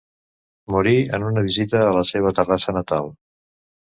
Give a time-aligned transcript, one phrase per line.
[0.75, 3.13] Morí en una visita a la seva Terrassa natal.